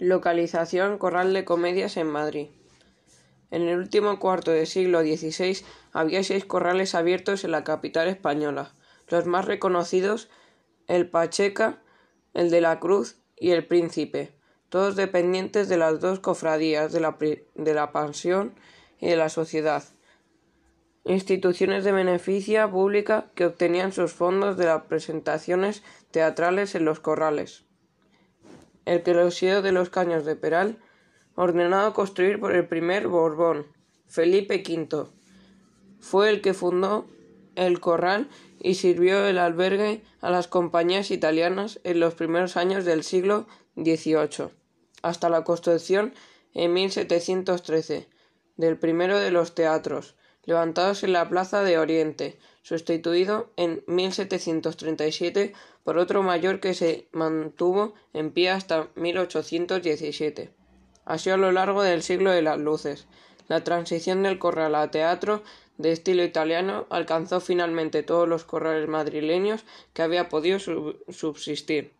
Localización 0.00 0.96
Corral 0.96 1.34
de 1.34 1.44
Comedias 1.44 1.98
en 1.98 2.06
Madrid. 2.06 2.48
En 3.50 3.60
el 3.60 3.76
último 3.76 4.18
cuarto 4.18 4.50
del 4.50 4.66
siglo 4.66 5.02
XVI 5.02 5.62
había 5.92 6.24
seis 6.24 6.46
corrales 6.46 6.94
abiertos 6.94 7.44
en 7.44 7.50
la 7.50 7.64
capital 7.64 8.08
española. 8.08 8.72
Los 9.08 9.26
más 9.26 9.44
reconocidos, 9.44 10.30
el 10.86 11.10
Pacheca, 11.10 11.82
el 12.32 12.48
de 12.48 12.62
la 12.62 12.80
Cruz 12.80 13.18
y 13.36 13.50
el 13.50 13.66
Príncipe, 13.66 14.32
todos 14.70 14.96
dependientes 14.96 15.68
de 15.68 15.76
las 15.76 16.00
dos 16.00 16.18
cofradías 16.18 16.92
de 16.92 17.00
la, 17.00 17.18
de 17.20 17.74
la 17.74 17.92
y 19.00 19.06
de 19.06 19.16
la 19.16 19.28
Sociedad. 19.28 19.84
Instituciones 21.04 21.84
de 21.84 21.92
beneficia 21.92 22.70
pública 22.70 23.26
que 23.34 23.44
obtenían 23.44 23.92
sus 23.92 24.14
fondos 24.14 24.56
de 24.56 24.64
las 24.64 24.84
presentaciones 24.84 25.82
teatrales 26.10 26.74
en 26.74 26.86
los 26.86 27.00
corrales 27.00 27.66
el 28.90 29.04
Closeo 29.04 29.62
de 29.62 29.70
los 29.70 29.88
Caños 29.88 30.24
de 30.24 30.34
Peral, 30.34 30.76
ordenado 31.36 31.94
construir 31.94 32.40
por 32.40 32.56
el 32.56 32.66
primer 32.66 33.06
Borbón, 33.06 33.68
Felipe 34.08 34.64
V. 34.66 35.06
Fue 36.00 36.28
el 36.28 36.40
que 36.40 36.54
fundó 36.54 37.06
el 37.54 37.78
corral 37.78 38.28
y 38.58 38.74
sirvió 38.74 39.24
el 39.26 39.38
albergue 39.38 40.02
a 40.20 40.30
las 40.30 40.48
compañías 40.48 41.12
italianas 41.12 41.78
en 41.84 42.00
los 42.00 42.14
primeros 42.14 42.56
años 42.56 42.84
del 42.84 43.04
siglo 43.04 43.46
XVIII, 43.76 44.48
hasta 45.02 45.28
la 45.28 45.44
construcción 45.44 46.12
en 46.52 46.72
1713 46.72 48.08
del 48.56 48.76
primero 48.76 49.20
de 49.20 49.30
los 49.30 49.54
teatros, 49.54 50.16
levantados 50.44 51.02
en 51.04 51.12
la 51.12 51.28
Plaza 51.28 51.62
de 51.62 51.78
Oriente, 51.78 52.38
sustituido 52.62 53.50
en 53.56 53.82
1737 53.86 55.52
por 55.84 55.98
otro 55.98 56.22
mayor 56.22 56.60
que 56.60 56.74
se 56.74 57.08
mantuvo 57.12 57.94
en 58.12 58.30
pie 58.30 58.50
hasta 58.50 58.88
1817. 58.94 60.50
Así 61.04 61.30
a 61.30 61.36
lo 61.36 61.52
largo 61.52 61.82
del 61.82 62.02
siglo 62.02 62.30
de 62.30 62.42
las 62.42 62.58
luces. 62.58 63.06
La 63.48 63.64
transición 63.64 64.22
del 64.22 64.38
corral 64.38 64.74
a 64.74 64.90
teatro 64.90 65.42
de 65.76 65.92
estilo 65.92 66.22
italiano 66.22 66.86
alcanzó 66.90 67.40
finalmente 67.40 68.02
todos 68.02 68.28
los 68.28 68.44
corrales 68.44 68.88
madrileños 68.88 69.64
que 69.92 70.02
había 70.02 70.28
podido 70.28 70.58
subsistir. 71.08 71.92